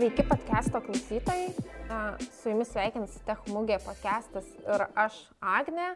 Sveiki 0.00 0.22
podcast'o 0.22 0.80
klausytojai. 0.80 1.50
Su 2.32 2.48
jumis 2.48 2.70
sveikinas 2.72 3.18
Techmugė 3.26 3.76
podcast'as 3.84 4.46
ir 4.64 4.84
aš 4.96 5.18
Agne. 5.44 5.90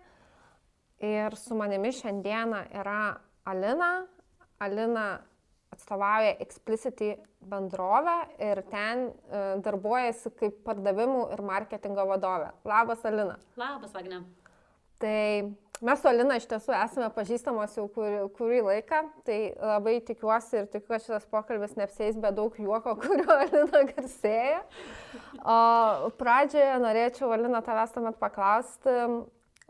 Ir 1.01 1.33
su 1.41 1.57
manimi 1.57 1.89
šiandieną 1.89 2.59
yra 2.83 3.15
Alina. 3.49 3.89
Alina 4.61 5.07
atstovauja 5.73 6.35
Explicity 6.45 7.15
bendrovę 7.49 8.19
ir 8.45 8.61
ten 8.69 9.07
darbuojasi 9.65 10.35
kaip 10.37 10.61
pardavimų 10.69 11.25
ir 11.33 11.45
marketingo 11.49 12.05
vadovė. 12.13 12.53
Labas, 12.69 13.09
Alina. 13.09 13.39
Labas, 13.57 13.97
Agne. 13.97 14.21
Tai 15.01 15.25
mes 15.81 16.01
su 16.01 16.09
Alina 16.09 16.37
iš 16.39 16.47
tiesų 16.51 16.75
esame 16.79 17.09
pažįstamos 17.15 17.77
jau 17.79 17.87
kurį, 17.93 18.21
kurį 18.37 18.61
laiką, 18.69 19.01
tai 19.27 19.39
labai 19.59 19.97
tikiuosi 20.07 20.61
ir 20.61 20.69
tikiu, 20.71 20.89
kad 20.93 21.05
šitas 21.05 21.29
pokalbis 21.31 21.77
neapsės 21.79 22.19
be 22.23 22.31
daug 22.35 22.57
juoko, 22.61 22.97
kurio 23.03 23.39
Alina 23.39 23.85
garsėja. 23.91 24.61
O 25.41 26.11
pradžioje 26.21 26.77
norėčiau, 26.85 27.33
Alina, 27.35 27.63
tavęs 27.65 27.95
tuomet 27.97 28.21
paklausti, 28.23 28.99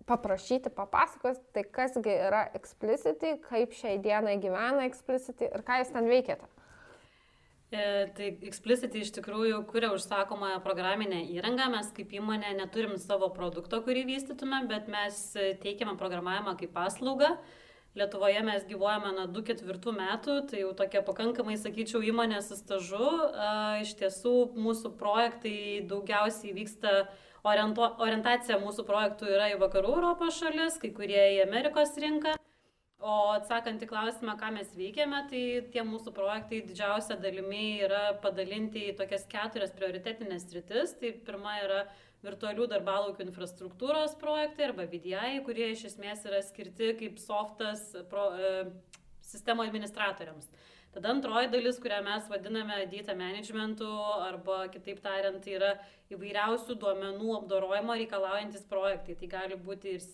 paprašyti, 0.09 0.73
papasakos, 0.75 1.41
tai 1.57 1.65
kasgi 1.65 2.19
yra 2.27 2.45
Explicity, 2.59 3.39
kaip 3.49 3.73
šiai 3.77 3.97
dienai 4.05 4.37
gyvena 4.43 4.85
Explicity 4.89 5.49
ir 5.49 5.65
ką 5.65 5.81
jūs 5.81 5.95
ten 5.95 6.11
veikiate. 6.11 6.51
E, 7.75 8.07
tai 8.15 8.29
Explicity 8.47 9.03
iš 9.03 9.11
tikrųjų 9.17 9.59
kuria 9.67 9.91
užsakomąją 9.95 10.61
programinę 10.63 11.25
įrangą, 11.35 11.67
mes 11.73 11.91
kaip 11.97 12.13
įmonė 12.15 12.53
neturim 12.61 12.95
savo 13.03 13.31
produkto, 13.35 13.81
kurį 13.83 14.05
vystytume, 14.13 14.61
bet 14.71 14.87
mes 14.93 15.21
teikiame 15.65 15.97
programavimą 15.99 16.55
kaip 16.61 16.75
paslaugą. 16.77 17.33
Lietuvoje 17.99 18.41
mes 18.47 18.65
gyvojame 18.67 19.13
nuo 19.15 19.27
2-4 19.31 19.93
metų, 19.95 20.39
tai 20.51 20.63
jau 20.65 20.71
tokia 20.75 21.03
pakankamai, 21.07 21.55
sakyčiau, 21.59 22.03
įmonė 22.03 22.41
su 22.43 22.59
stažu. 22.59 23.11
Iš 23.83 23.93
tiesų 24.01 24.33
mūsų 24.59 24.95
projektai 24.99 25.57
daugiausiai 25.91 26.55
vyksta, 26.57 27.05
orientacija 27.47 28.59
mūsų 28.63 28.87
projektų 28.89 29.31
yra 29.37 29.53
į 29.55 29.61
vakarų 29.63 29.95
Europos 30.01 30.43
šalis, 30.43 30.81
kai 30.83 30.91
kurie 30.95 31.23
į 31.37 31.45
Amerikos 31.47 31.95
rinką. 32.03 32.35
O 33.05 33.15
atsakant 33.35 33.83
į 33.85 33.89
klausimą, 33.91 34.33
ką 34.41 34.49
mes 34.55 34.71
veikiame, 34.79 35.19
tai 35.29 35.43
tie 35.75 35.83
mūsų 35.85 36.15
projektai 36.17 36.63
didžiausia 36.65 37.19
dalimi 37.21 37.83
yra 37.85 38.15
padalinti 38.23 38.87
į 38.89 38.95
tokias 38.97 39.27
keturias 39.29 39.75
prioritetinės 39.77 40.47
rytis. 40.55 40.95
Tai 41.01 41.11
pirma 41.27 41.59
yra 41.61 41.83
virtualių 42.25 42.65
darbalaukių 42.73 43.27
infrastruktūros 43.27 44.17
projektai 44.23 44.71
arba 44.71 44.87
VDI, 44.89 45.43
kurie 45.45 45.69
iš 45.75 45.85
esmės 45.91 46.25
yra 46.25 46.41
skirti 46.47 46.95
kaip 47.03 47.21
softas 47.21 47.91
pro, 48.09 48.31
e, 48.41 48.55
sistemo 49.21 49.67
administratoriams. 49.69 50.49
Tada 50.95 51.11
antroji 51.11 51.49
dalis, 51.51 51.81
kurią 51.83 51.97
mes 52.07 52.29
vadiname 52.31 52.77
data 52.87 53.17
managementu 53.19 53.89
arba 54.23 54.69
kitaip 54.71 55.01
tariant, 55.03 55.41
tai 55.43 55.57
yra 55.57 55.71
įvairiausių 56.15 56.77
duomenų 56.79 57.33
apdorojimo 57.41 57.97
reikalaujantis 57.99 58.63
projektai. 58.71 59.17
Tai 59.19 59.31
gali 59.33 59.59
būti 59.59 59.97
ir 59.97 60.05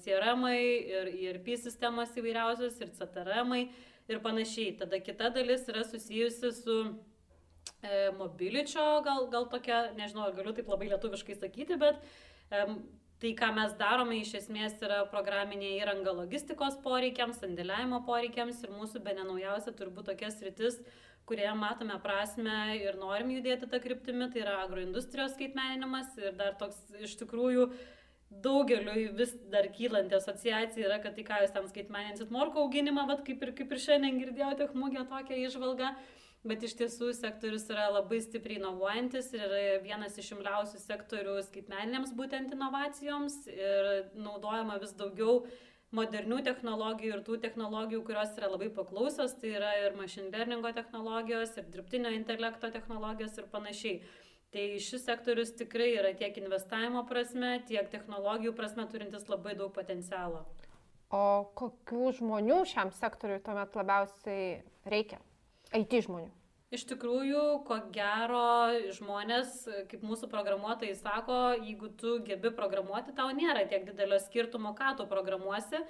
CRM, 0.00 0.46
ir 0.56 1.12
ERP 1.12 1.52
sistemas 1.60 2.16
įvairiausios, 2.16 2.80
ir 2.80 2.94
CTRM 2.96 3.52
ir 3.60 4.22
panašiai. 4.24 4.78
Tada 4.80 5.02
kita 5.04 5.28
dalis 5.34 5.68
yra 5.68 5.84
susijusi 5.84 6.54
su 6.56 6.78
e, 7.82 8.10
mobiličio, 8.16 8.86
gal, 9.04 9.28
gal 9.34 9.50
tokia, 9.52 9.90
nežinau, 9.98 10.30
galiu 10.36 10.56
taip 10.56 10.72
labai 10.72 10.88
lietuviškai 10.94 11.36
sakyti, 11.36 11.76
bet 11.84 12.00
e, 12.48 12.64
Tai, 13.20 13.34
ką 13.36 13.50
mes 13.52 13.72
darome, 13.76 14.16
iš 14.22 14.30
esmės 14.38 14.78
yra 14.80 15.02
programinė 15.10 15.74
įranga 15.76 16.14
logistikos 16.22 16.78
poreikiams, 16.80 17.36
sandėliavimo 17.42 17.98
poreikiams 18.06 18.62
ir 18.64 18.72
mūsų 18.72 19.02
be 19.04 19.12
nenaujausia 19.18 19.74
turbūt 19.76 20.08
tokia 20.08 20.30
sritis, 20.32 20.78
kurioje 21.28 21.52
matome 21.60 21.98
prasme 22.00 22.78
ir 22.78 22.96
norim 22.96 23.34
judėti 23.34 23.68
tą 23.68 23.80
kryptimį, 23.84 24.30
tai 24.32 24.40
yra 24.46 24.54
agroindustrijos 24.62 25.36
skaitmeninimas 25.36 26.16
ir 26.16 26.32
dar 26.38 26.56
toks 26.62 26.80
iš 26.96 27.18
tikrųjų 27.20 27.68
daugeliu 28.30 29.12
vis 29.18 29.34
dar 29.52 29.68
kylanti 29.74 30.16
asociacija 30.16 30.88
yra, 30.88 30.98
kad 31.04 31.18
tai 31.18 31.26
ką 31.28 31.42
jūs 31.42 31.52
ten 31.52 31.68
skaitmeninsit 31.68 32.32
morko 32.32 32.64
auginimą, 32.64 33.04
bet 33.10 33.24
kaip 33.28 33.44
ir, 33.44 33.52
kaip 33.60 33.76
ir 33.76 33.84
šiandien 33.84 34.20
girdėjote, 34.22 34.70
mugė 34.80 35.04
tokią 35.12 35.42
išvalgą 35.44 35.92
bet 36.46 36.62
iš 36.64 36.76
tiesų 36.78 37.10
sektorius 37.16 37.66
yra 37.72 37.90
labai 37.92 38.20
stipriai 38.24 38.60
inovuojantis 38.60 39.32
ir 39.36 39.56
vienas 39.84 40.16
iš 40.20 40.32
imliausių 40.36 40.80
sektorių 40.80 41.40
skaitmeninėms 41.48 42.14
būtent 42.16 42.54
inovacijoms 42.56 43.42
ir 43.52 43.90
naudojama 44.16 44.78
vis 44.80 44.94
daugiau 44.96 45.42
modernių 45.96 46.38
technologijų 46.46 47.16
ir 47.16 47.22
tų 47.26 47.36
technologijų, 47.42 48.00
kurios 48.06 48.32
yra 48.38 48.50
labai 48.52 48.70
paklausios, 48.72 49.34
tai 49.42 49.56
yra 49.58 49.72
ir 49.82 49.96
machine 49.98 50.30
learningo 50.30 50.70
technologijos, 50.72 51.56
ir 51.58 51.66
dirbtinio 51.74 52.12
intelekto 52.14 52.70
technologijos 52.70 53.36
ir 53.38 53.48
panašiai. 53.50 54.00
Tai 54.50 54.64
šis 54.82 55.04
sektorius 55.06 55.52
tikrai 55.58 55.92
yra 55.94 56.10
tiek 56.18 56.38
investavimo 56.40 57.04
prasme, 57.06 57.58
tiek 57.68 57.90
technologijų 57.90 58.54
prasme 58.58 58.86
turintis 58.90 59.28
labai 59.30 59.54
daug 59.58 59.74
potencialo. 59.74 60.44
O 61.14 61.50
kokių 61.58 62.14
žmonių 62.18 62.62
šiam 62.70 62.90
sektoriui 62.94 63.42
tuomet 63.46 63.74
labiausiai 63.78 64.62
reikia? 64.90 65.18
IT 65.76 66.04
žmonių. 66.06 66.30
Iš 66.70 66.84
tikrųjų, 66.86 67.40
ko 67.66 67.80
gero, 67.90 68.70
žmonės, 68.94 69.64
kaip 69.90 70.04
mūsų 70.06 70.28
programuotojai 70.30 70.94
sako, 70.94 71.38
jeigu 71.58 71.88
tu 71.98 72.12
gebi 72.22 72.52
programuoti, 72.54 73.10
tau 73.16 73.32
nėra 73.34 73.64
tiek 73.66 73.82
didelio 73.88 74.20
skirtumo, 74.22 74.70
ką 74.78 74.92
tu 75.00 75.06
programuosi, 75.10 75.80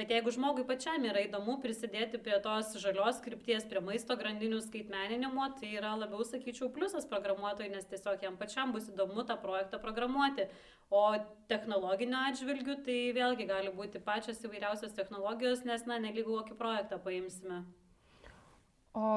bet 0.00 0.14
jeigu 0.14 0.32
žmogui 0.32 0.64
pačiam 0.64 1.04
yra 1.04 1.26
įdomu 1.26 1.58
prisidėti 1.60 2.16
prie 2.24 2.38
tos 2.40 2.72
žalios 2.80 3.20
krypties, 3.20 3.66
prie 3.68 3.82
maisto 3.84 4.16
grandinių 4.16 4.62
skaitmeninimo, 4.64 5.50
tai 5.60 5.74
yra 5.74 5.92
labiau, 6.00 6.24
sakyčiau, 6.24 6.70
pliusas 6.72 7.04
programuotojai, 7.10 7.68
nes 7.74 7.84
tiesiog 7.92 8.24
jam 8.24 8.40
pačiam 8.40 8.72
bus 8.72 8.88
įdomu 8.88 9.26
tą 9.28 9.36
projektą 9.44 9.82
programuoti. 9.84 10.48
O 10.88 11.04
technologinio 11.52 12.24
atžvilgių, 12.30 12.78
tai 12.88 12.96
vėlgi 13.12 13.44
gali 13.52 13.76
būti 13.76 14.00
pačios 14.08 14.40
įvairiausios 14.40 14.96
technologijos, 14.96 15.66
nes, 15.68 15.84
na, 15.84 16.00
nelygu 16.00 16.32
kokį 16.40 16.56
projektą 16.64 16.96
paimsime. 17.04 17.60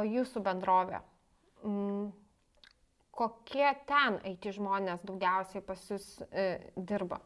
Jūsų 0.03 0.43
bendrovė, 0.43 0.99
mm, 1.63 2.07
kokie 3.13 3.69
ten 3.89 4.19
IT 4.27 4.49
žmonės 4.57 5.05
daugiausiai 5.07 5.63
pas 5.65 5.83
jūs 5.89 6.07
e, 6.31 6.47
dirba? 6.75 7.21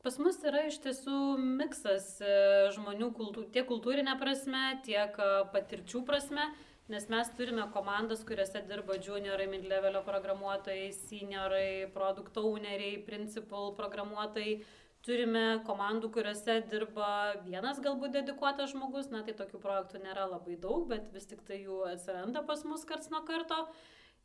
Pas 0.00 0.16
mus 0.16 0.38
yra 0.48 0.62
iš 0.64 0.78
tiesų 0.80 1.36
miksas 1.60 2.14
e, 2.24 2.34
žmonių 2.72 3.10
kultūr, 3.18 3.50
tiek 3.52 3.66
kultūrinė 3.68 4.14
prasme, 4.20 4.78
tiek 4.86 5.18
e, 5.20 5.30
patirčių 5.52 6.00
prasme, 6.08 6.46
nes 6.90 7.04
mes 7.12 7.28
turime 7.36 7.66
komandas, 7.74 8.22
kuriuose 8.24 8.62
dirba 8.70 8.96
juniorai, 8.96 9.44
mid-levelio 9.52 10.00
programuotojai, 10.06 10.88
seniorai, 10.96 11.90
produkt 11.92 12.40
owneriai, 12.40 12.96
principal 13.04 13.74
programuotojai, 13.76 14.62
turime 15.06 15.44
komandų, 15.66 16.10
kuriuose 16.14 16.58
dirba 16.70 17.36
vienas 17.44 17.80
galbūt 17.82 18.18
dedikuotas 18.18 18.74
žmogus, 18.74 19.08
na 19.12 19.22
tai 19.26 19.34
tokių 19.38 19.60
projektų 19.62 20.02
nėra 20.04 20.26
labai 20.28 20.58
daug, 20.60 20.86
bet 20.90 21.08
vis 21.14 21.28
tik 21.30 21.40
tai 21.46 21.62
jų 21.62 21.84
atsiranda 21.88 22.44
pas 22.46 22.64
mus 22.68 22.84
karts 22.88 23.12
nuo 23.12 23.22
karto. 23.28 23.64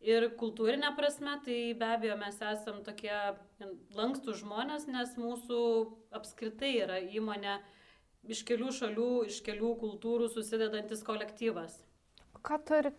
Ir 0.05 0.27
kultūrinė 0.37 0.91
prasme, 0.97 1.37
tai 1.45 1.59
be 1.79 1.87
abejo 1.95 2.17
mes 2.19 2.35
esam 2.43 2.81
tokie 2.85 3.15
lankstų 3.95 4.35
žmonės, 4.41 4.89
nes 4.91 5.15
mūsų 5.17 5.61
apskritai 6.19 6.73
yra 6.83 6.99
įmonė 6.99 7.55
iš 8.29 8.43
kelių 8.45 8.73
šalių, 8.75 9.09
iš 9.31 9.39
kelių 9.45 9.71
kultūrų 9.81 10.29
susidedantis 10.33 11.01
kolektyvas. 11.07 11.79
Ką 12.45 12.59
turi 12.67 12.91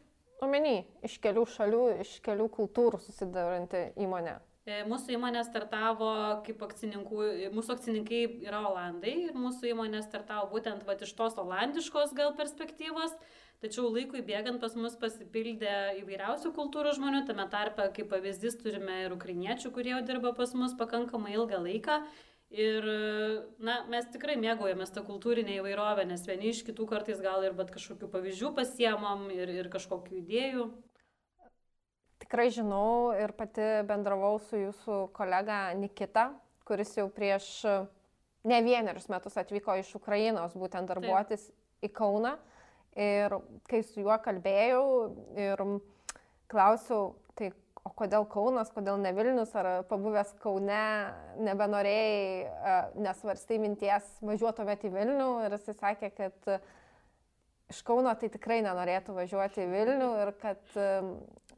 omeny 0.42 0.86
iš 1.06 1.20
kelių 1.22 1.44
šalių, 1.52 1.84
iš 2.02 2.16
kelių 2.24 2.48
kultūrų 2.56 3.04
susidaranti 3.04 3.90
įmonė? 4.02 4.38
E, 4.66 4.80
mūsų 4.90 5.14
įmonė 5.14 5.44
startavo 5.46 6.10
kaip 6.46 6.62
akcininkų, 6.66 7.26
mūsų 7.54 7.74
akcininkai 7.76 8.22
yra 8.48 8.64
Olandai 8.66 9.12
ir 9.28 9.36
mūsų 9.38 9.68
įmonė 9.70 10.00
startavo 10.02 10.48
būtent 10.50 10.82
va, 10.88 10.96
iš 10.98 11.12
tos 11.14 11.36
olandiškos 11.38 12.14
gal 12.18 12.32
perspektyvos, 12.34 13.14
tačiau 13.62 13.86
laikui 13.94 14.24
bėgant 14.26 14.58
pas 14.58 14.74
mus 14.74 14.96
pasipildė 14.98 16.00
įvairiausių 16.00 16.50
kultūrų 16.56 16.96
žmonių, 16.98 17.20
tame 17.28 17.46
tarpe 17.52 17.86
kaip 17.94 18.10
pavyzdys 18.10 18.58
turime 18.58 19.04
ir 19.04 19.14
ukrainiečių, 19.14 19.70
kurie 19.70 19.92
jau 19.94 20.02
dirba 20.08 20.34
pas 20.34 20.50
mus 20.58 20.74
pakankamai 20.74 21.36
ilgą 21.38 21.62
laiką. 21.62 22.00
Ir 22.56 22.84
na, 23.62 23.80
mes 23.90 24.10
tikrai 24.10 24.34
mėgaujamės 24.38 24.90
tą 24.94 25.02
kultūrinę 25.06 25.60
įvairovę, 25.60 26.04
nes 26.10 26.26
vieni 26.26 26.50
iš 26.50 26.64
kitų 26.66 26.86
kartais 26.90 27.22
gal 27.22 27.46
ir 27.46 27.54
bet 27.58 27.70
kažkokių 27.74 28.10
pavyzdžių 28.10 28.52
pasiemam 28.58 29.26
ir, 29.34 29.50
ir 29.62 29.70
kažkokių 29.70 30.20
idėjų 30.24 30.68
tikrai 32.26 32.50
žinau 32.50 33.14
ir 33.14 33.30
pati 33.38 33.64
bendravau 33.86 34.40
su 34.42 34.58
jūsų 34.58 35.06
kolega 35.14 35.70
Nikita, 35.78 36.32
kuris 36.66 36.96
jau 36.98 37.06
prieš 37.14 37.46
ne 38.46 38.58
vienerius 38.66 39.06
metus 39.10 39.38
atvyko 39.38 39.76
iš 39.78 39.92
Ukrainos 39.98 40.56
būtent 40.58 40.90
darbuotis 40.90 41.46
Taip. 41.46 41.86
į 41.86 41.92
Kauną. 41.94 42.34
Ir 42.96 43.34
kai 43.68 43.82
su 43.84 44.00
juo 44.00 44.16
kalbėjau 44.24 44.84
ir 45.36 45.62
klausiau, 46.50 47.12
tai 47.36 47.50
o 47.84 47.92
kodėl 47.94 48.24
Kaunas, 48.32 48.72
kodėl 48.74 48.98
ne 49.02 49.12
Vilnius, 49.14 49.52
ar 49.54 49.84
pabuvęs 49.90 50.32
Kaune 50.42 50.82
nebenorėjai, 51.46 52.86
nesvarstai 53.04 53.60
minties 53.62 54.08
važiuotumėt 54.24 54.88
į 54.88 54.94
Vilnių 54.96 55.28
ir 55.44 55.58
jisai 55.58 55.76
sakė, 55.76 56.10
kad 56.16 56.50
iš 57.70 57.82
Kauno 57.86 58.14
tai 58.16 58.32
tikrai 58.32 58.62
nenorėtų 58.64 59.14
važiuoti 59.18 59.66
į 59.66 59.70
Vilnių 59.74 60.10
ir 60.24 60.32
kad 60.40 60.78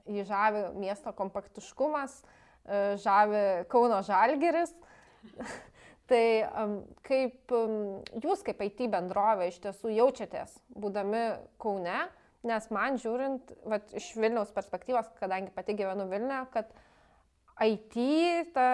jį 0.08 0.26
žavi 0.28 0.64
miesto 0.80 1.12
kompaktiškumas, 1.16 2.20
e, 2.20 2.82
žavi 3.02 3.44
Kauno 3.72 4.02
žalgeris. 4.06 4.74
tai 6.08 6.24
kaip 7.04 7.52
jūs 8.22 8.44
kaip 8.46 8.62
IT 8.64 8.86
bendrovė 8.92 9.50
iš 9.50 9.60
tiesų 9.66 9.92
jaučiatės, 9.98 10.56
būdami 10.72 11.24
Kaune, 11.60 12.06
nes 12.48 12.68
man 12.72 12.96
žiūrint, 13.00 13.52
vat, 13.68 13.90
iš 13.98 14.12
Vilniaus 14.16 14.52
perspektyvos, 14.56 15.10
kadangi 15.20 15.52
pati 15.54 15.76
gyvenu 15.76 16.08
Vilniuje, 16.08 16.44
kad 16.54 16.72
IT, 17.58 17.96
ta 18.54 18.68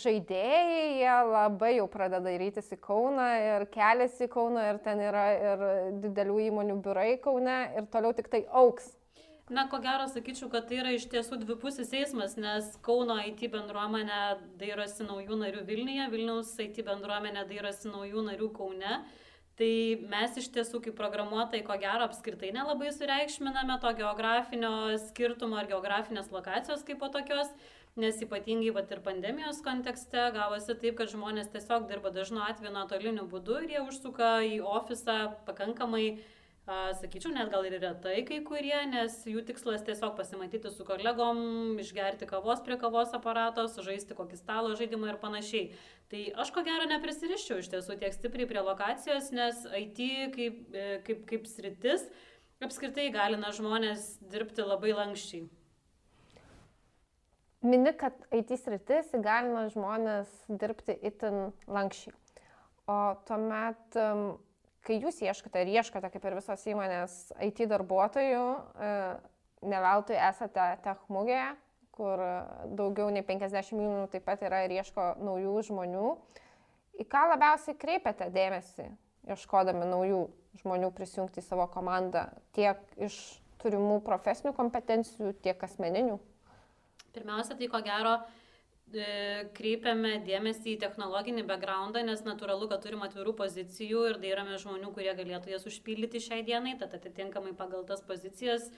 žaidėjai, 0.00 1.00
jie 1.00 1.16
labai 1.30 1.74
jau 1.76 1.86
pradeda 1.92 2.24
darytis 2.24 2.70
į 2.72 2.78
Kauną 2.84 3.26
ir 3.44 3.66
keliasi 3.72 4.26
į 4.26 4.32
Kauną 4.32 4.64
ir 4.72 4.80
ten 4.84 5.00
yra 5.04 5.26
ir 5.36 5.64
didelių 6.04 6.38
įmonių 6.48 6.78
biurai 6.84 7.16
Kaune 7.22 7.58
ir 7.76 7.88
toliau 7.92 8.16
tik 8.16 8.30
tai 8.32 8.42
auks. 8.48 8.88
Na, 9.46 9.68
ko 9.70 9.78
gero, 9.78 10.08
sakyčiau, 10.10 10.48
kad 10.50 10.64
tai 10.66 10.80
yra 10.80 10.90
iš 10.96 11.04
tiesų 11.06 11.36
dvipusis 11.44 11.92
eismas, 11.94 12.32
nes 12.34 12.72
Kauno 12.82 13.14
IT 13.28 13.44
bendruomenė 13.52 14.18
dairosi 14.58 15.06
naujų 15.06 15.38
narių 15.38 15.62
Vilniuje, 15.68 16.08
Vilniaus 16.10 16.50
IT 16.64 16.80
bendruomenė 16.88 17.44
dairosi 17.46 17.92
naujų 17.92 18.26
narių 18.26 18.50
Kaune. 18.56 18.98
Tai 19.56 19.70
mes 20.10 20.34
iš 20.42 20.50
tiesų 20.52 20.82
kaip 20.84 20.98
programuotojai, 20.98 21.62
ko 21.64 21.78
gero, 21.78 22.10
apskritai 22.10 22.50
nelabai 22.58 22.90
sureikšminame 22.92 23.78
to 23.80 23.94
geografinio 24.02 24.72
skirtumo 25.06 25.62
ar 25.62 25.70
geografinės 25.70 26.34
lokacijos 26.34 26.82
kaip 26.84 26.98
po 27.00 27.08
tokios 27.14 27.54
nes 27.96 28.18
ypatingai 28.20 28.74
vat 28.76 28.90
ir 28.92 29.00
pandemijos 29.04 29.62
kontekste 29.64 30.26
gavosi 30.34 30.74
taip, 30.76 30.98
kad 30.98 31.08
žmonės 31.08 31.48
tiesiog 31.54 31.86
dirba 31.88 32.12
dažnu 32.12 32.42
atveju 32.44 32.74
nuotoliniu 32.74 33.24
būdu 33.30 33.62
ir 33.62 33.70
jie 33.72 33.84
užsuka 33.86 34.32
į 34.44 34.58
ofisą 34.60 35.16
pakankamai 35.46 36.04
a, 36.10 36.18
sakyčiau, 36.66 37.30
net 37.34 37.50
gal 37.52 37.66
ir 37.68 37.76
retai 37.78 38.24
kai 38.26 38.40
kurie, 38.46 38.76
nes 38.90 39.20
jų 39.28 39.44
tikslas 39.46 39.84
tiesiog 39.86 40.16
pasimatyti 40.18 40.72
su 40.74 40.86
kolegom, 40.86 41.78
išgerti 41.82 42.26
kavos 42.26 42.62
prie 42.66 42.78
kavos 42.80 43.14
aparato, 43.14 43.68
sužaisti 43.70 44.16
kokį 44.18 44.38
stalo 44.40 44.74
žaidimą 44.78 45.12
ir 45.12 45.20
panašiai. 45.22 45.68
Tai 46.10 46.22
aš 46.42 46.50
ko 46.54 46.62
gero 46.66 46.88
neprisiriščiau 46.90 47.62
iš 47.62 47.70
tiesų 47.74 47.98
tiek 48.00 48.14
stipriai 48.14 48.50
prie 48.50 48.62
lokacijos, 48.66 49.30
nes 49.34 49.62
IT 49.78 50.02
kaip, 50.34 50.58
e, 50.74 50.88
kaip, 51.06 51.22
kaip 51.30 51.46
sritis 51.50 52.08
apskritai 52.62 53.12
galina 53.14 53.52
žmonės 53.54 54.16
dirbti 54.26 54.66
labai 54.66 54.94
lankščiai 54.96 55.46
mini, 57.66 57.92
kad 57.98 58.14
IT 58.34 58.54
sritis 58.60 59.10
įgalina 59.16 59.66
žmonės 59.72 60.30
dirbti 60.48 60.96
itin 61.06 61.50
lankščiai. 61.66 62.14
O 62.86 62.98
tuomet, 63.26 63.98
kai 64.86 65.00
jūs 65.02 65.18
ieškote 65.24 65.62
ir 65.64 65.72
ieškote, 65.80 66.10
kaip 66.12 66.26
ir 66.28 66.36
visos 66.38 66.62
įmonės, 66.70 67.16
IT 67.42 67.64
darbuotojų, 67.70 68.44
e, 68.86 68.90
ne 69.66 69.80
veltui 69.82 70.18
esate 70.18 70.66
techmugėje, 70.84 71.54
kur 71.96 72.20
daugiau 72.76 73.08
nei 73.12 73.24
50 73.24 73.72
įmonių 73.72 74.06
taip 74.12 74.26
pat 74.26 74.44
yra 74.44 74.62
ir 74.66 74.76
ieško 74.76 75.14
naujų 75.24 75.56
žmonių. 75.70 76.10
Į 77.00 77.06
ką 77.12 77.22
labiausiai 77.32 77.76
kreipiate 77.80 78.28
dėmesį, 78.32 78.88
ieškodami 79.32 79.88
naujų 79.88 80.22
žmonių 80.62 80.92
prisijungti 80.96 81.42
į 81.42 81.46
savo 81.48 81.66
komandą, 81.72 82.28
tiek 82.56 82.80
iš 83.00 83.16
turimų 83.62 84.00
profesinių 84.04 84.52
kompetencijų, 84.56 85.34
tiek 85.44 85.62
asmeninių? 85.66 86.18
Pirmiausia, 87.16 87.56
tai 87.56 87.68
ko 87.72 87.80
gero 87.84 88.18
e, 88.20 88.35
kreipiame 89.56 90.20
dėmesį 90.26 90.76
į 90.76 90.80
technologinį 90.82 91.42
backgroundą, 91.48 92.04
nes 92.06 92.22
natūralu, 92.22 92.68
kad 92.70 92.84
turim 92.84 93.02
atvirų 93.02 93.34
pozicijų 93.40 94.04
ir 94.10 94.20
dairame 94.22 94.58
žmonių, 94.62 94.92
kurie 94.94 95.12
galėtų 95.18 95.50
jas 95.50 95.66
užpildyti 95.66 96.22
šiai 96.22 96.44
dienai, 96.46 96.76
tad 96.78 96.94
atitinkamai 96.94 97.52
pagal 97.58 97.84
tas 97.88 98.04
pozicijas 98.06 98.70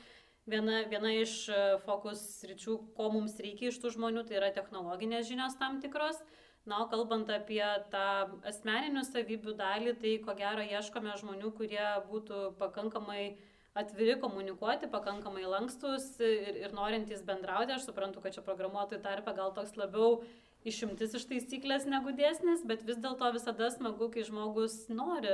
viena, 0.49 0.83
viena 0.89 1.13
iš 1.13 1.49
e, 1.53 1.61
fokus 1.85 2.23
ryčių, 2.49 2.79
ko 2.97 3.11
mums 3.13 3.37
reikia 3.43 3.69
iš 3.69 3.81
tų 3.83 3.93
žmonių, 3.99 4.25
tai 4.25 4.41
yra 4.41 4.51
technologinės 4.57 5.29
žinios 5.29 5.59
tam 5.61 5.81
tikros. 5.85 6.21
Na, 6.69 6.83
o 6.85 6.89
kalbant 6.89 7.31
apie 7.33 7.63
tą 7.93 8.07
asmeninių 8.49 9.05
savybių 9.07 9.55
dalį, 9.57 9.95
tai 10.03 10.17
ko 10.25 10.35
gero 10.37 10.65
ieškome 10.65 11.15
žmonių, 11.21 11.53
kurie 11.57 11.85
būtų 12.11 12.41
pakankamai 12.59 13.39
atviri 13.77 14.19
komunikuoti, 14.21 14.89
pakankamai 14.91 15.45
lankstus 15.47 16.11
ir, 16.23 16.57
ir 16.65 16.77
norintys 16.77 17.25
bendrauti. 17.27 17.75
Aš 17.75 17.89
suprantu, 17.89 18.23
kad 18.25 18.37
čia 18.37 18.45
programuotojų 18.47 19.03
tarpe 19.05 19.35
gal 19.37 19.53
toks 19.57 19.77
labiau 19.79 20.23
išimtis 20.67 21.15
iš 21.15 21.27
taisyklės 21.31 21.87
negu 21.89 22.13
dėsnis, 22.17 22.65
bet 22.67 22.83
vis 22.87 22.99
dėlto 23.01 23.31
visada 23.35 23.69
smagu, 23.71 24.11
kai 24.13 24.25
žmogus 24.27 24.89
nori 24.91 25.31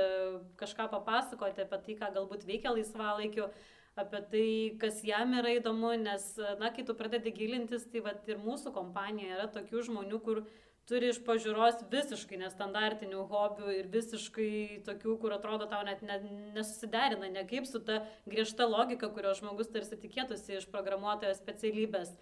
kažką 0.59 0.89
papasakoti 0.91 1.65
apie 1.65 1.81
tai, 1.87 1.95
ką 2.01 2.11
galbūt 2.19 2.45
veikia 2.47 2.75
laisvalaikiu, 2.75 3.49
apie 3.95 4.21
tai, 4.31 4.47
kas 4.79 5.01
jam 5.07 5.33
yra 5.39 5.55
įdomu, 5.55 5.93
nes, 5.99 6.27
na, 6.59 6.71
kai 6.75 6.83
tu 6.87 6.95
pradedi 6.97 7.31
gilintis, 7.35 7.87
tai 7.91 8.03
va 8.03 8.15
ir 8.27 8.41
mūsų 8.43 8.73
kompanija 8.75 9.37
yra 9.37 9.47
tokių 9.51 9.85
žmonių, 9.89 10.19
kur 10.25 10.43
turi 10.89 11.09
iš 11.09 11.21
pažiūros 11.25 11.85
visiškai 11.89 12.37
nestandartinių 12.43 13.23
hobių 13.31 13.71
ir 13.79 13.87
visiškai 13.93 14.83
tokių, 14.85 15.15
kur 15.21 15.33
atrodo 15.37 15.69
tau 15.71 15.81
net 15.87 16.03
ne, 16.05 16.19
nesusiderina, 16.57 17.31
ne 17.31 17.45
kaip 17.49 17.65
su 17.69 17.81
ta 17.87 18.03
griežta 18.29 18.67
logika, 18.69 19.09
kurio 19.09 19.33
žmogus 19.39 19.71
tarsi 19.73 19.97
tikėtųsi 20.01 20.59
iš 20.59 20.67
programuotojo 20.73 21.33
specialybės. 21.39 22.13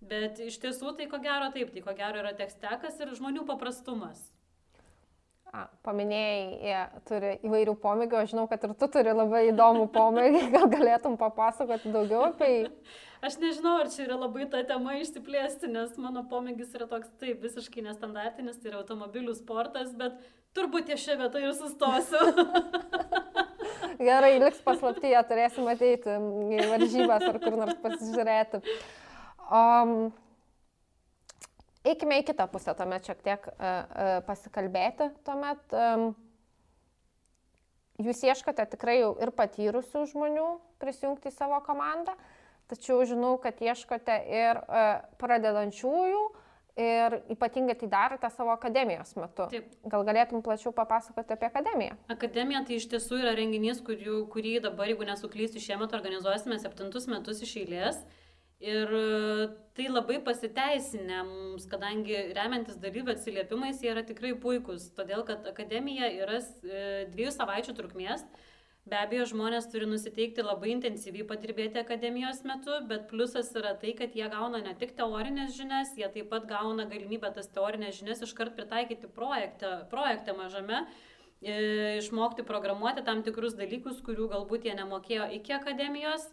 Bet 0.00 0.40
iš 0.42 0.58
tiesų 0.62 0.96
tai 0.98 1.06
ko 1.10 1.20
gero 1.22 1.52
taip, 1.54 1.70
tai 1.74 1.84
ko 1.84 1.94
gero 1.98 2.22
yra 2.22 2.34
tekstekas 2.38 2.98
ir 3.02 3.14
žmonių 3.18 3.44
paprastumas. 3.46 4.28
A, 5.48 5.62
paminėjai, 5.86 6.40
jie 6.60 6.80
turi 7.08 7.28
įvairių 7.48 7.72
pomėgių, 7.80 8.18
aš 8.20 8.32
žinau, 8.34 8.44
kad 8.50 8.64
ir 8.66 8.74
tu 8.76 8.88
turi 8.92 9.14
labai 9.16 9.46
įdomų 9.48 9.86
pomėgį, 9.94 10.42
gal 10.52 10.66
galėtum 10.68 11.16
papasakoti 11.20 11.92
daugiau 11.94 12.26
apie 12.28 12.50
jį. 12.52 12.64
Aš 13.18 13.34
nežinau, 13.42 13.80
ar 13.82 13.88
čia 13.90 14.04
yra 14.04 14.14
labai 14.14 14.44
ta 14.46 14.60
tema 14.62 14.92
išsiplėsti, 15.00 15.66
nes 15.74 15.96
mano 15.98 16.20
pomėgis 16.30 16.70
yra 16.76 16.86
toks 16.86 17.08
taip 17.18 17.40
visiškai 17.42 17.82
nestandartinis, 17.88 18.60
tai 18.62 18.70
yra 18.70 18.78
automobilių 18.84 19.34
sportas, 19.34 19.90
bet 19.98 20.20
turbūt 20.54 20.86
ties 20.86 21.02
šią 21.02 21.16
vietą 21.24 21.42
ir 21.42 21.56
sustosiu. 21.58 22.22
Gerai, 24.08 24.36
liks 24.38 24.62
paslaptyje, 24.62 25.18
turėsim 25.32 25.66
ateiti 25.66 26.14
į 26.14 26.68
varžybas 26.70 27.26
ar 27.26 27.40
kur 27.42 27.58
nors 27.58 27.82
pasižiūrėti. 27.82 28.62
Um, 29.50 30.12
eikime 31.92 32.20
į 32.22 32.26
kitą 32.30 32.46
pusę, 32.52 32.74
tuomet 32.76 33.06
šiek 33.08 33.20
tiek 33.24 33.46
uh, 33.50 33.58
uh, 33.58 34.16
pasikalbėti. 34.26 35.10
Tuomet 35.26 35.76
um, 35.76 36.08
jūs 38.02 38.24
ieškote 38.28 38.66
tikrai 38.74 39.00
jau 39.00 39.14
ir 39.22 39.32
patyrusių 39.36 40.04
žmonių 40.12 40.48
prisijungti 40.82 41.32
į 41.32 41.36
savo 41.36 41.60
komandą, 41.66 42.14
tačiau 42.70 43.00
žinau, 43.08 43.36
kad 43.42 43.60
ieškote 43.64 44.20
ir 44.26 44.60
uh, 44.66 44.92
pradedančiųjų. 45.22 46.28
Ir 46.78 47.16
ypatingai 47.34 47.74
tai 47.74 47.88
darote 47.90 48.28
savo 48.30 48.52
akademijos 48.52 49.16
metu. 49.18 49.48
Taip. 49.50 49.72
Gal 49.90 50.04
galėtum 50.06 50.44
plačiau 50.46 50.70
papasakoti 50.70 51.34
apie 51.34 51.48
akademiją? 51.48 51.96
Akademija 52.14 52.60
tai 52.68 52.76
iš 52.78 52.86
tiesų 52.92 53.18
yra 53.18 53.32
renginys, 53.34 53.80
kurį, 53.82 54.20
kurį 54.30 54.52
dabar, 54.62 54.86
jeigu 54.86 55.08
nesuklysiu, 55.08 55.58
šiemet 55.58 55.96
organizuosime 55.98 56.60
septintus 56.62 57.10
metus 57.10 57.42
iš 57.42 57.56
eilės. 57.64 57.98
Uh, 57.98 58.27
Ir 58.58 58.90
e, 58.90 59.48
tai 59.74 59.86
labai 59.86 60.18
pasiteisinę 60.26 61.22
mums, 61.22 61.66
kadangi 61.70 62.16
remiantis 62.34 62.80
dalyvių 62.82 63.12
atsiliepimais 63.14 63.84
jie 63.84 63.92
yra 63.92 64.02
tikrai 64.02 64.32
puikūs, 64.42 64.88
todėl 64.98 65.22
kad 65.28 65.46
akademija 65.46 66.08
yra 66.24 66.40
e, 66.42 66.80
dviejų 67.12 67.34
savaičių 67.36 67.76
trukmės. 67.78 68.26
Be 68.88 68.96
abejo, 68.98 69.28
žmonės 69.30 69.68
turi 69.70 69.86
nusiteikti 69.86 70.42
labai 70.42 70.72
intensyviai 70.72 71.26
padirbėti 71.28 71.78
akademijos 71.78 72.40
metu, 72.48 72.72
bet 72.88 73.06
pliusas 73.10 73.52
yra 73.60 73.76
tai, 73.78 73.92
kad 73.94 74.16
jie 74.16 74.26
gauna 74.32 74.62
ne 74.64 74.74
tik 74.80 74.96
teorinės 74.98 75.54
žinias, 75.54 75.94
jie 75.94 76.08
taip 76.14 76.30
pat 76.32 76.48
gauna 76.50 76.88
galimybę 76.90 77.30
tas 77.36 77.50
teorinės 77.54 78.00
žinias 78.00 78.24
iškart 78.26 78.56
pritaikyti 78.58 79.10
projekte, 79.14 79.74
projekte 79.92 80.34
mažame, 80.34 80.86
e, 81.44 81.98
išmokti 82.00 82.48
programuoti 82.48 83.06
tam 83.06 83.22
tikrus 83.22 83.54
dalykus, 83.60 84.00
kurių 84.02 84.32
galbūt 84.34 84.66
jie 84.66 84.78
nemokėjo 84.80 85.30
iki 85.38 85.54
akademijos. 85.60 86.26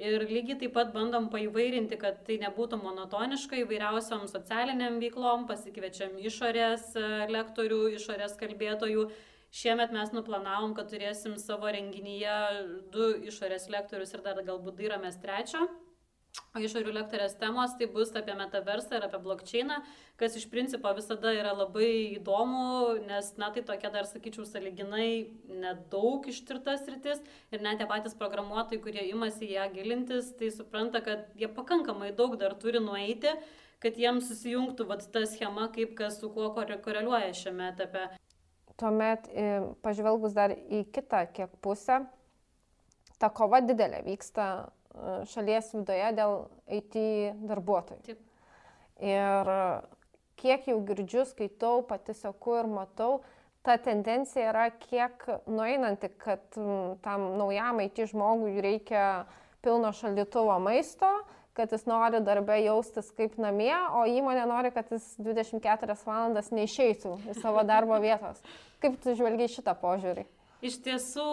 Ir 0.00 0.24
lygiai 0.24 0.56
taip 0.60 0.72
pat 0.72 0.92
bandom 0.94 1.26
paįvairinti, 1.32 1.98
kad 2.00 2.22
tai 2.24 2.38
nebūtų 2.40 2.78
monotoniška 2.80 3.58
įvairiausiam 3.60 4.24
socialiniam 4.30 4.96
veiklom, 5.02 5.44
pasikviečiam 5.50 6.16
išorės 6.16 6.94
e, 6.96 7.04
lektorių, 7.28 7.82
išorės 7.98 8.38
kalbėtojų. 8.40 9.04
Šiemet 9.52 9.92
mes 9.92 10.14
nuplanavom, 10.16 10.72
kad 10.72 10.88
turėsim 10.88 11.36
savo 11.36 11.68
renginyje 11.76 12.36
du 12.94 13.10
išorės 13.28 13.68
lektorius 13.74 14.16
ir 14.16 14.24
dar 14.24 14.40
galbūt 14.46 14.80
dairamės 14.80 15.20
trečio. 15.20 15.66
Išorių 16.56 16.92
lektorės 16.92 17.32
temos 17.40 17.72
tai 17.76 17.86
bus 17.92 18.10
apie 18.16 18.34
metaversą 18.36 18.98
ir 18.98 19.04
apie 19.06 19.18
blokčeiną, 19.24 19.78
kas 20.20 20.36
iš 20.36 20.46
principo 20.52 20.90
visada 20.96 21.32
yra 21.32 21.54
labai 21.56 21.88
įdomu, 22.18 23.00
nes, 23.08 23.30
na, 23.40 23.48
tai 23.54 23.62
tokia 23.68 23.88
dar, 23.92 24.04
sakyčiau, 24.08 24.44
saliginai 24.48 25.32
nedaug 25.48 26.28
ištirtas 26.28 26.84
rytis 26.88 27.20
ir 27.52 27.64
net 27.64 27.80
tie 27.80 27.88
patys 27.88 28.16
programuotojai, 28.20 28.82
kurie 28.84 29.04
imasi 29.08 29.48
ją 29.54 29.64
gilintis, 29.72 30.28
tai 30.36 30.52
supranta, 30.52 31.00
kad 31.04 31.28
jie 31.40 31.48
pakankamai 31.52 32.12
daug 32.16 32.36
dar 32.40 32.56
turi 32.60 32.80
nueiti, 32.84 33.32
kad 33.80 33.96
jiems 33.96 34.28
susijungtų 34.28 34.88
vat, 34.88 35.08
ta 35.12 35.24
schema, 35.28 35.68
kaip 35.72 35.96
kas 35.98 36.20
su 36.20 36.32
kuo 36.32 36.52
koreliuoja 36.52 37.32
šiame 37.36 37.72
etape. 37.72 38.10
Tuomet, 38.80 39.28
pažvelgus 39.84 40.36
dar 40.36 40.52
į 40.52 40.84
kitą 40.92 41.26
kiek 41.32 41.56
pusę, 41.64 42.02
ta 43.22 43.28
kova 43.30 43.60
didelė 43.62 44.02
vyksta 44.06 44.46
e, 44.60 44.70
šalies 45.32 45.72
viduje 45.74 46.12
dėl 46.18 46.36
IT 46.78 46.98
darbuotojų. 47.48 48.02
Taip. 48.06 48.22
Ir 49.02 49.52
kiek 50.38 50.66
jau 50.70 50.78
girdžiu, 50.86 51.24
skaitau, 51.26 51.82
pati 51.86 52.14
seku 52.14 52.56
ir 52.60 52.68
matau, 52.70 53.20
ta 53.66 53.76
tendencija 53.78 54.50
yra 54.50 54.66
kiek 54.74 55.24
nueinanti, 55.46 56.10
kad 56.22 56.42
tam 57.02 57.28
naujam 57.38 57.80
IT 57.84 58.04
žmogui 58.10 58.62
reikia 58.62 59.24
pilno 59.62 59.92
šaldytuvo 59.94 60.58
maisto, 60.62 61.10
kad 61.52 61.72
jis 61.72 61.84
nori 61.86 62.22
darbę 62.24 62.56
jaustis 62.64 63.10
kaip 63.14 63.36
namie, 63.42 63.74
o 63.92 64.06
įmonė 64.08 64.46
nori, 64.48 64.72
kad 64.74 64.88
jis 64.90 65.04
24 65.20 65.98
valandas 66.06 66.50
neišeitų 66.54 67.18
iš 67.34 67.42
savo 67.42 67.62
darbo 67.68 67.98
vietos. 68.02 68.40
Kaip 68.82 68.96
tu 69.02 69.14
žvelgiai 69.18 69.52
šitą 69.52 69.76
požiūrį? 69.78 70.24
Iš 70.62 70.76
tiesų, 70.84 71.24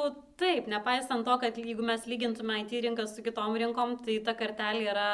taip, 0.41 0.65
nepaisant 0.71 1.21
to, 1.27 1.35
kad 1.37 1.57
jeigu 1.61 1.83
mes 1.85 2.07
lygintume 2.09 2.55
IT 2.63 2.71
rinką 2.81 3.03
su 3.05 3.21
kitom 3.21 3.53
rinkom, 3.61 3.91
tai 4.01 4.15
ta 4.25 4.33
kartelė 4.33 4.87
yra 4.89 5.11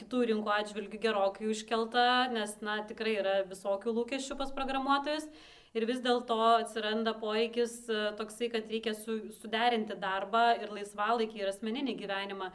kitų 0.00 0.22
rinkų 0.30 0.54
atžvilgių 0.54 1.00
gerokai 1.02 1.50
užkelta, 1.52 2.06
nes, 2.32 2.54
na, 2.64 2.78
tikrai 2.88 3.18
yra 3.20 3.34
visokių 3.50 3.92
lūkesčių 3.98 4.38
pas 4.40 4.54
programuotojus. 4.56 5.28
Ir 5.76 5.84
vis 5.84 6.00
dėlto 6.00 6.38
atsiranda 6.62 7.12
poreikis 7.20 7.74
e, 7.92 7.98
toksai, 8.16 8.48
kad 8.54 8.72
reikia 8.72 8.94
su, 8.96 9.18
suderinti 9.36 9.98
darbą 10.00 10.46
ir 10.62 10.72
laisvalaikį 10.72 11.42
ir 11.42 11.52
asmeninį 11.52 11.98
gyvenimą. 12.00 12.48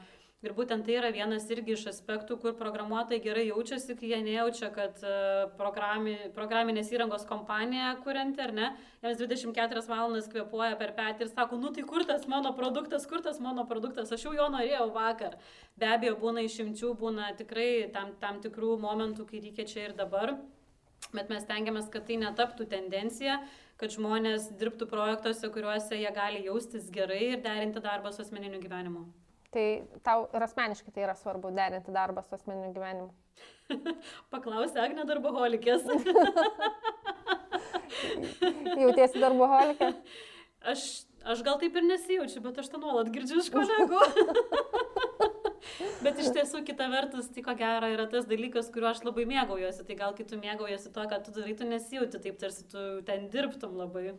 Ir 0.43 0.51
būtent 0.51 0.83
tai 0.83 0.97
yra 0.99 1.07
vienas 1.15 1.45
irgi 1.55 1.71
iš 1.77 1.85
aspektų, 1.93 2.35
kur 2.41 2.55
programuotojai 2.59 3.21
gerai 3.23 3.45
jaučiasi, 3.45 3.95
kai 3.95 4.09
jie 4.09 4.17
nejaučia, 4.25 4.67
kad 4.75 4.97
e, 4.99 5.13
programi, 5.55 6.17
programinės 6.35 6.91
įrangos 6.91 7.23
kompanija 7.29 7.93
kurianti, 8.03 8.43
ar 8.43 8.51
ne, 8.57 8.67
jiems 9.05 9.21
24 9.21 9.85
valandas 9.87 10.27
kvepuoja 10.33 10.75
per 10.81 10.91
petį 10.97 11.23
ir 11.23 11.31
sako, 11.31 11.61
nu 11.61 11.71
tai 11.71 11.87
kur 11.87 12.03
tas 12.09 12.27
mano 12.27 12.51
produktas, 12.59 13.07
kur 13.07 13.23
tas 13.23 13.39
mano 13.39 13.63
produktas, 13.71 14.11
aš 14.11 14.27
jau 14.27 14.35
jo 14.35 14.49
norėjau 14.51 14.89
vakar. 14.91 15.39
Be 15.79 15.87
abejo, 15.95 16.19
būna 16.19 16.43
išimčių, 16.43 16.91
būna 16.99 17.31
tikrai 17.39 17.87
tam, 17.95 18.11
tam 18.19 18.43
tikrų 18.43 18.75
momentų, 18.83 19.29
kai 19.31 19.39
reikia 19.47 19.63
čia 19.63 19.87
ir 19.87 19.95
dabar. 19.95 20.35
Bet 21.15 21.31
mes 21.31 21.47
tengiamės, 21.47 21.87
kad 21.93 22.03
tai 22.11 22.19
netaptų 22.19 22.67
tendencija, 22.67 23.39
kad 23.79 23.95
žmonės 23.95 24.51
dirbtų 24.59 24.91
projektuose, 24.91 25.47
kuriuose 25.55 26.03
jie 26.03 26.11
gali 26.15 26.43
jaustis 26.51 26.91
gerai 26.91 27.29
ir 27.37 27.43
derinti 27.47 27.83
darbą 27.83 28.11
su 28.11 28.27
asmeniniu 28.27 28.59
gyvenimu. 28.59 29.07
Tai 29.53 29.65
tau 30.05 30.25
ir 30.33 30.47
asmeniškai 30.47 30.93
tai 30.93 31.05
yra 31.05 31.15
svarbu 31.17 31.51
derinti 31.53 31.93
darbą 31.93 32.23
su 32.25 32.33
asmeniniu 32.37 32.73
gyvenimu. 32.73 33.11
Paklausė 34.33 34.81
Agne 34.81 35.05
darboholikės. 35.09 35.85
Jautiesi 38.83 39.21
darboholikė? 39.21 39.93
Aš, 40.73 40.87
aš 41.27 41.43
gal 41.45 41.59
taip 41.61 41.77
ir 41.77 41.85
nesijaučiu, 41.85 42.41
bet 42.45 42.61
aš 42.63 42.71
tą 42.71 42.81
nuolat 42.81 43.11
girdžiu 43.13 43.43
iš 43.43 43.51
kolegų. 43.53 44.01
bet 46.05 46.19
iš 46.23 46.29
tiesų 46.35 46.63
kita 46.67 46.87
vertus, 46.91 47.29
tai 47.35 47.43
ko 47.45 47.55
gero 47.59 47.89
yra 47.93 48.05
tas 48.11 48.27
dalykas, 48.29 48.71
kuriuo 48.73 48.93
aš 48.93 49.03
labai 49.05 49.25
mėgaujuosi. 49.29 49.85
Tai 49.87 49.97
gal 49.99 50.15
kai 50.17 50.25
tu 50.29 50.39
mėgaujasi 50.39 50.93
to, 50.95 51.07
ką 51.11 51.19
tu 51.25 51.35
darai, 51.35 51.57
tu 51.59 51.67
nesijauti 51.67 52.21
taip, 52.23 52.39
tarsi 52.41 52.65
tu 52.71 52.85
ten 53.07 53.27
dirbtum 53.33 53.75
labai. 53.81 54.13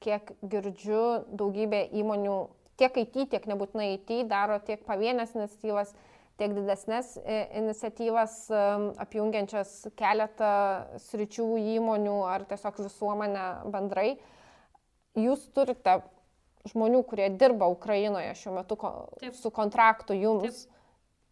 Kiek 0.00 0.32
girdžiu, 0.40 1.02
daugybė 1.36 1.84
įmonių 2.00 2.38
tiek 2.80 2.96
IT, 3.04 3.18
tiek 3.34 3.48
nebūtinai 3.50 3.92
IT 3.98 4.24
daro 4.30 4.58
tiek 4.64 4.82
pavienės 4.86 5.34
iniciatyvas, 5.36 5.92
tiek 6.40 6.54
didesnės 6.56 7.12
e, 7.20 7.40
iniciatyvas 7.60 8.36
apjungiančias 9.04 9.74
keletą 9.98 10.52
sričių 11.08 11.48
įmonių 11.76 12.16
ar 12.30 12.46
tiesiog 12.48 12.80
visuomenę 12.86 13.44
bendrai. 13.74 14.14
Jūs 15.20 15.44
turite 15.54 16.00
žmonių, 16.70 17.02
kurie 17.08 17.28
dirba 17.40 17.68
Ukrainoje 17.72 18.32
šiuo 18.40 18.56
metu 18.60 18.78
Taip. 18.80 19.36
su 19.36 19.52
kontraktu 19.52 20.16
jums 20.16 20.64
Taip. 20.64 20.76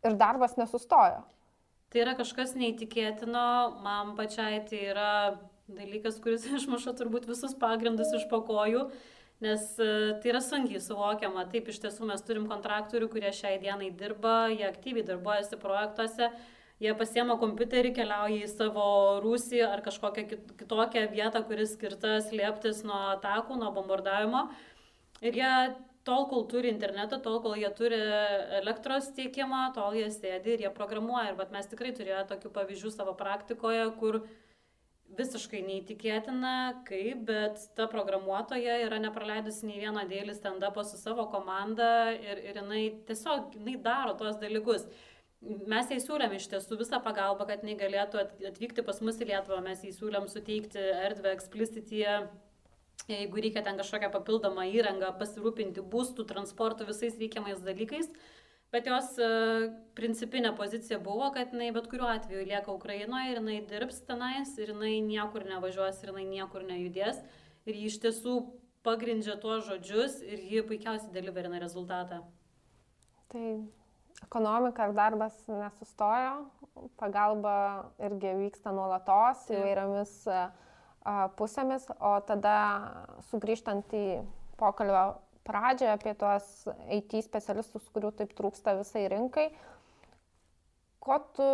ir 0.08 0.16
darbas 0.20 0.56
nesustojo. 0.60 1.22
Tai 1.88 2.00
yra 2.02 2.12
kažkas 2.18 2.52
neįtikėtino, 2.58 3.44
man 3.80 4.12
pačiai 4.18 4.60
tai 4.68 4.82
yra 4.90 5.12
dalykas, 5.72 6.18
kuris 6.20 6.44
išmuša 6.58 6.92
turbūt 7.00 7.30
visus 7.30 7.56
pagrindus 7.56 8.12
iš 8.18 8.28
pakojų. 8.28 8.88
Uh, 8.88 9.06
nes 9.40 9.78
e, 9.78 9.88
tai 10.20 10.30
yra 10.32 10.40
sunkiai 10.42 10.82
suvokiama. 10.82 11.46
Taip, 11.52 11.70
iš 11.70 11.80
tiesų 11.84 12.08
mes 12.10 12.22
turim 12.26 12.48
kontraktorių, 12.50 13.08
kurie 13.12 13.32
šiai 13.34 13.58
dienai 13.62 13.90
dirba, 13.94 14.48
jie 14.52 14.66
aktyviai 14.68 15.06
darbuojasi 15.06 15.58
projektuose, 15.62 16.30
jie 16.82 16.94
pasiema 16.98 17.38
kompiuterį, 17.40 17.92
keliauja 17.96 18.46
į 18.46 18.50
savo 18.50 18.86
rūsį 19.24 19.62
ar 19.68 19.82
kažkokią 19.86 20.26
kitokią 20.62 21.04
vietą, 21.12 21.44
kuris 21.46 21.76
skirta 21.76 22.18
slėptis 22.26 22.82
nuo 22.86 22.98
atakų, 23.14 23.60
nuo 23.62 23.70
bombardavimo. 23.76 24.48
Ir 25.22 25.38
jie 25.38 25.52
tol, 26.06 26.26
kol 26.30 26.44
turi 26.50 26.70
internetą, 26.72 27.20
tol, 27.22 27.38
kol 27.44 27.54
jie 27.58 27.70
turi 27.78 27.98
elektros 28.58 29.10
tiekimą, 29.14 29.68
tol 29.76 29.94
jie 29.98 30.10
sėdi 30.14 30.54
ir 30.56 30.66
jie 30.66 30.74
programuoja. 30.74 31.34
Ir 31.34 31.54
mes 31.54 31.70
tikrai 31.70 31.94
turėjome 31.94 32.26
tokių 32.30 32.52
pavyzdžių 32.54 32.94
savo 32.94 33.14
praktikoje, 33.18 33.86
kur 34.00 34.22
uh, 34.22 34.28
visiškai 35.16 35.60
neįtikėtina, 35.64 36.54
kaip, 36.88 37.22
bet 37.28 37.60
ta 37.76 37.88
programuotoja 37.90 38.78
yra 38.84 38.98
nepraleidusi 39.02 39.68
nei 39.68 39.80
vieno 39.80 40.02
dėlį 40.08 40.34
stand-upo 40.36 40.84
su 40.84 40.98
savo 41.00 41.28
komanda 41.32 42.10
ir, 42.14 42.42
ir 42.50 42.60
jinai 42.60 42.82
tiesiog 43.08 43.56
jinai 43.56 43.78
daro 43.84 44.16
tuos 44.18 44.36
dalykus. 44.42 44.84
Mes 45.40 45.90
jai 45.90 46.00
siūlėm 46.02 46.34
iš 46.34 46.48
tiesų 46.50 46.80
visą 46.80 46.98
pagalbą, 47.02 47.46
kad 47.48 47.62
jinai 47.62 47.78
galėtų 47.78 48.24
atvykti 48.50 48.82
pas 48.84 48.98
mus 49.06 49.20
į 49.22 49.30
Lietuvą, 49.30 49.60
mes 49.64 49.84
jai 49.86 49.92
siūlėm 49.94 50.26
suteikti 50.30 50.82
erdvę 51.06 51.32
eksplicityje, 51.36 52.16
jeigu 53.08 53.44
reikia 53.44 53.62
ten 53.64 53.78
kažkokią 53.78 54.10
papildomą 54.12 54.66
įrangą, 54.74 55.12
pasirūpinti 55.20 55.84
būstų, 55.94 56.26
transportų, 56.28 56.88
visais 56.90 57.16
reikiamais 57.22 57.62
dalykais. 57.64 58.10
Bet 58.72 58.88
jos 58.90 59.14
uh, 59.24 59.70
principinė 59.96 60.52
pozicija 60.56 60.98
buvo, 61.00 61.30
kad 61.32 61.54
jinai 61.54 61.70
bet 61.72 61.88
kuriuo 61.88 62.10
atveju 62.12 62.44
lieka 62.50 62.74
Ukrainoje 62.74 63.32
ir 63.32 63.40
jinai 63.40 63.58
dirbs 63.70 64.02
tenais 64.08 64.52
ir 64.60 64.74
jinai 64.74 64.98
niekur 65.06 65.46
nevažiuos 65.48 66.02
ir 66.02 66.12
jinai 66.12 66.26
niekur 66.28 66.66
nejudės. 66.68 67.22
Ir 67.68 67.78
ji 67.78 67.88
iš 67.88 67.96
tiesų 68.04 68.34
pagrindžia 68.86 69.38
tuos 69.40 69.66
žodžius 69.68 70.20
ir 70.24 70.44
ji 70.52 70.62
puikiausiai 70.68 71.12
deliverina 71.14 71.60
rezultatą. 71.60 72.22
Tai 73.32 73.44
ekonomika 74.24 74.88
ir 74.88 74.94
darbas 74.96 75.36
nesustojo, 75.48 76.48
pagalba 77.00 77.56
irgi 78.08 78.34
vyksta 78.44 78.72
nuolatos 78.72 79.44
įvairiomis 79.52 80.14
pusėmis, 81.38 81.88
o 82.00 82.14
tada 82.28 82.56
sugrįžtant 83.30 83.92
į 83.96 84.06
pokalbio 84.60 85.04
pradžią, 85.48 85.94
apie 85.96 86.14
tuos 86.18 86.46
IT 86.92 87.16
specialistus, 87.24 87.88
kurių 87.94 88.12
taip 88.20 88.34
trūksta 88.38 88.76
visai 88.78 89.06
rinkai. 89.10 89.48
Ko 91.02 91.18
tu 91.36 91.48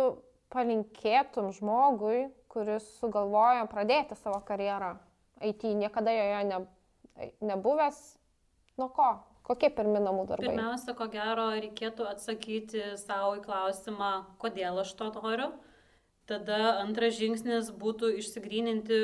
palinkėtum 0.53 1.51
žmogui, 1.55 2.27
kuris 2.51 2.85
sugalvoja 2.99 3.65
pradėti 3.71 4.17
savo 4.19 4.41
karjerą 4.47 4.95
IT, 5.43 5.63
niekada 5.79 6.13
joje 6.15 6.43
ne, 6.51 6.59
nebuvęs, 7.43 8.01
nuo 8.79 8.91
ko? 8.95 9.13
Kokie 9.45 9.69
pirmi 9.69 9.99
namų 10.01 10.23
darbai? 10.31 10.47
Pirmiausia, 10.49 10.95
ko 10.97 11.05
gero, 11.13 11.51
reikėtų 11.53 12.07
atsakyti 12.09 12.95
savo 12.97 13.35
į 13.37 13.43
klausimą, 13.45 14.11
kodėl 14.41 14.81
aš 14.81 14.95
to 14.97 15.11
noriu. 15.13 15.51
Tada 16.25 16.79
antras 16.81 17.13
žingsnis 17.19 17.69
būtų 17.69 18.15
išsigryninti, 18.23 18.97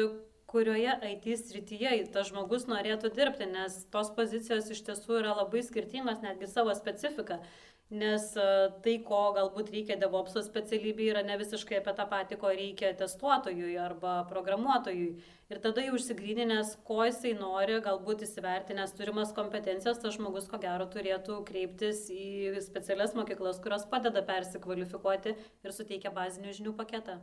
kurioje 0.52 0.94
IT 1.14 1.28
srityje 1.40 1.98
tas 2.14 2.30
žmogus 2.30 2.68
norėtų 2.70 3.12
dirbti, 3.16 3.48
nes 3.50 3.82
tos 3.94 4.12
pozicijos 4.16 4.70
iš 4.74 4.84
tiesų 4.88 5.22
yra 5.24 5.36
labai 5.42 5.64
skirtingos, 5.66 6.24
netgi 6.26 6.50
savo 6.52 6.76
specifika. 6.78 7.42
Nes 7.92 8.30
e, 8.40 8.44
tai, 8.84 8.94
ko 9.04 9.18
galbūt 9.36 9.74
reikia 9.74 9.98
DevOps 10.00 10.38
specialybė, 10.46 11.10
yra 11.12 11.24
ne 11.28 11.36
visiškai 11.42 11.82
apie 11.82 11.92
tą 11.98 12.06
patį, 12.08 12.38
ko 12.40 12.54
reikia 12.56 12.94
testuotojui 12.96 13.74
arba 13.84 14.14
programuotojui. 14.30 15.10
Ir 15.52 15.60
tada 15.60 15.84
jau 15.84 15.98
užsigryninęs, 15.98 16.78
ko 16.88 17.02
jisai 17.04 17.34
nori, 17.36 17.82
galbūt 17.84 18.24
įsivertinęs 18.24 18.96
turimas 18.96 19.36
kompetencijas, 19.36 20.00
tas 20.00 20.16
žmogus 20.16 20.48
ko 20.48 20.62
gero 20.64 20.88
turėtų 20.94 21.42
kreiptis 21.52 22.06
į 22.16 22.56
specialias 22.64 23.12
mokyklas, 23.20 23.60
kurios 23.60 23.84
padeda 23.92 24.24
persikvalifikuoti 24.24 25.36
ir 25.36 25.76
suteikia 25.76 26.16
bazinių 26.16 26.56
žinių 26.62 26.78
paketą. 26.80 27.20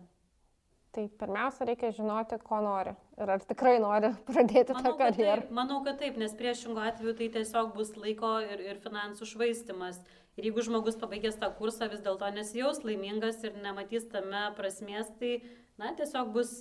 Tai 0.96 1.04
pirmiausia, 1.20 1.66
reikia 1.68 1.90
žinoti, 1.92 2.38
ko 2.40 2.62
nori 2.64 2.94
ir 3.20 3.32
ar 3.34 3.42
tikrai 3.44 3.76
nori 3.82 4.08
pradėti 4.28 4.74
manau, 4.76 4.94
tą 4.94 4.94
karjerą. 5.02 5.42
Taip, 5.42 5.52
manau, 5.58 5.82
kad 5.86 5.98
taip, 6.00 6.16
nes 6.20 6.32
priešingų 6.38 6.84
atveju 6.90 7.14
tai 7.18 7.28
tiesiog 7.36 7.74
bus 7.76 7.92
laiko 7.98 8.38
ir, 8.46 8.62
ir 8.70 8.80
finansų 8.84 9.28
švaistimas. 9.34 10.00
Ir 10.38 10.48
jeigu 10.48 10.62
žmogus 10.62 10.96
pabaigęs 11.00 11.36
tą 11.40 11.50
kursą 11.58 11.88
vis 11.90 12.02
dėlto 12.04 12.28
nesijaus 12.30 12.84
laimingas 12.86 13.42
ir 13.44 13.56
nematys 13.58 14.06
tame 14.12 14.44
prasmės, 14.56 15.10
tai, 15.18 15.40
na, 15.80 15.90
tiesiog 15.98 16.30
bus 16.36 16.60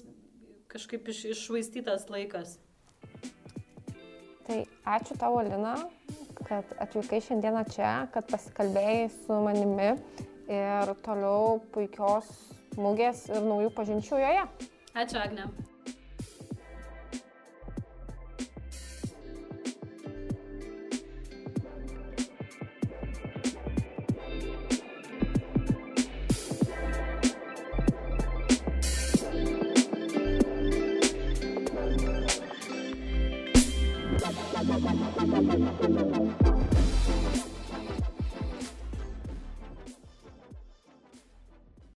kažkaip 0.71 1.07
iš, 1.13 1.23
iššvaistytas 1.35 2.07
laikas. 2.11 2.57
Tai 4.47 4.59
ačiū 4.97 5.17
tavo, 5.21 5.43
Lina, 5.45 5.75
kad 6.47 6.67
atvykai 6.81 7.21
šiandieną 7.23 7.63
čia, 7.69 7.93
kad 8.11 8.27
pasikalbėjai 8.31 9.07
su 9.13 9.39
manimi 9.45 9.93
ir 10.49 10.93
toliau 11.05 11.59
puikios 11.75 12.31
mugės 12.77 13.25
ir 13.31 13.41
naujų 13.45 13.73
pažinčių 13.77 14.21
joje. 14.23 14.45
Ačiū, 14.97 15.19
Agne. 15.21 15.49